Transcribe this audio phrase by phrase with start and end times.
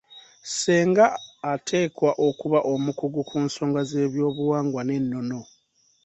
[0.43, 1.05] Ssenga
[1.53, 5.41] ateekwa okuba omukugu ku nsonga z'eby'obuwangwa n'ennono.